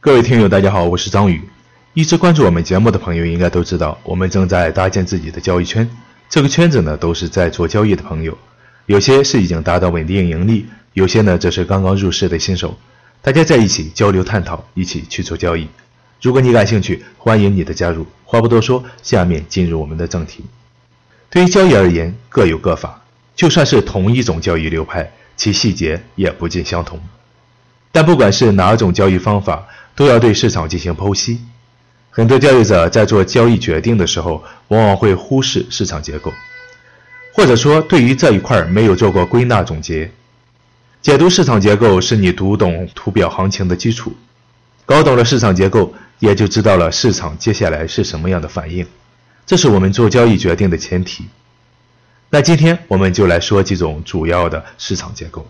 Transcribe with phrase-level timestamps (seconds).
[0.00, 1.42] 各位听友，大家好，我是张宇。
[1.92, 5.90] 一直关注我们节目的朋友应该都知道，我们正在搭建自己的交易圈。
[6.30, 8.38] 这个圈子呢，都是在做交易的朋友，
[8.86, 12.78] 有些是已经达到稳定盈利，有些呢则是刚刚入市的新手。
[13.20, 15.66] 大家在一起交流探讨，一起去做交易。
[16.22, 18.06] 如果你感兴趣，欢迎你的加入。
[18.24, 20.44] 话不多说，下面进入我们的正题。
[21.28, 23.02] 对于交易而言，各有各法，
[23.34, 27.00] 就算是同一种交易流派，其细节也不尽相同。
[27.90, 29.66] 但不管是哪种交易方法，
[29.98, 31.40] 都要对市场进行剖析。
[32.08, 36.32] 很多交易者在做交易决定的时候，往往会忽视市场结构，
[37.34, 40.08] 或者说对于这一块没有做过归纳总结。
[41.02, 44.12] 解读市场结构是你读懂图表行情的基础，
[44.86, 48.86] 搞懂了市场结构，也就知道了市场接下来是什么样的反应，
[49.46, 51.24] 这是我们做交易决定的前提。
[52.30, 55.44] 那今天我们就来说几种主要的市场结构。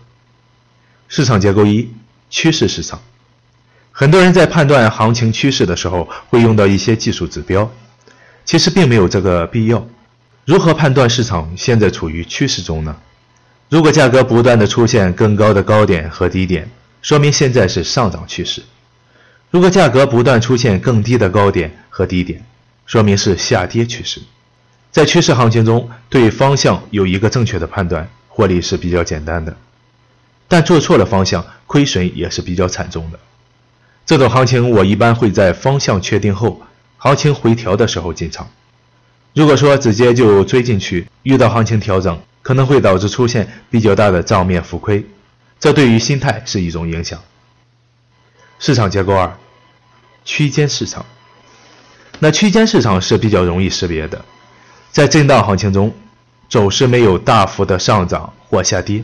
[1.07, 1.87] 市场结构一。
[2.31, 3.01] 趋势市场，
[3.91, 7.69] 很多人在判断行情趋势的时候会用到一些技术指标，
[8.45, 9.85] 其实并没有这个必要。
[10.45, 12.95] 如何判断市场现在处于趋势中呢？
[13.69, 16.67] 如果价格不断的出现更高的高点和低点，
[17.01, 18.61] 说明现在是上涨趋势；
[19.51, 22.43] 如果价格不断出现更低的高点和低点，
[22.87, 24.19] 说明是下跌趋势。
[24.89, 29.55] 在趋势行情中，对方向有一个正确的判断，获利是比较简单的。
[30.47, 33.19] 但做错了方向，亏损也是比较惨重的。
[34.09, 36.59] 这种行情，我一般会在方向确定后，
[36.97, 38.49] 行情回调的时候进场。
[39.35, 45.05] 如果说直接就追进去，遇到行情调整，可能会导致出现比较大的账面浮亏，
[45.59, 47.21] 这对于心态是一种影响。
[48.57, 49.31] 市场结构二，
[50.25, 51.05] 区间市场。
[52.17, 54.25] 那区间市场是比较容易识别的，
[54.89, 55.93] 在震荡行情中，
[56.49, 59.03] 走势没有大幅的上涨或下跌。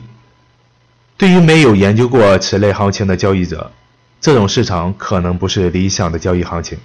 [1.16, 3.72] 对于没有研究过此类行情的交易者，
[4.26, 6.80] 这种市场可能不是理想的交易行情。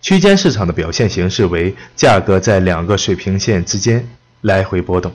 [0.00, 4.08] 区间市场的表现形式为价格在两个水平线之间
[4.40, 5.14] 来回波动，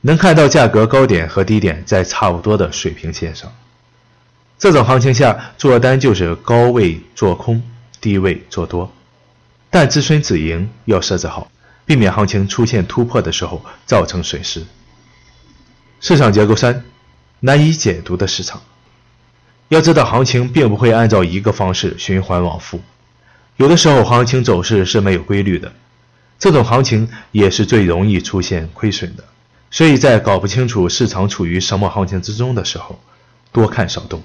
[0.00, 3.52] 能看到价格高点和低点在差不多的水平线上。
[4.58, 7.62] 这种行情下做单就是高位做空，
[8.00, 8.92] 低位做多，
[9.70, 11.48] 但止损止盈要设置好，
[11.84, 14.66] 避免行情出现突破的时候造成损失。
[16.00, 16.82] 市场结构三。
[17.38, 18.60] 难以解读的市场，
[19.68, 22.80] 要知道行情并不会按照一个方式循环往复，
[23.56, 25.72] 有的时候行情走势是没有规律的，
[26.38, 29.24] 这种行情也是最容易出现亏损的。
[29.70, 33.00] 所以在搞不清楚市场处于什么行情之中的时候，
[33.50, 34.22] 多看少动，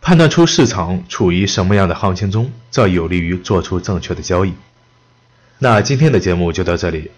[0.00, 4.54] 判断出市场处于什么样的行情中，这有利于做出正确的交易。
[5.58, 7.10] 那今天的节目就到这里，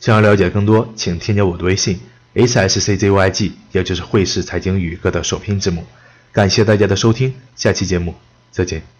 [0.00, 2.00] 想要了解更多，请添加我的微信。
[2.34, 5.86] h s c z y g 也就是汇市财经宇哥的首拼字母。
[6.36, 8.14] 感谢大家的收听，下期节目
[8.50, 8.95] 再见。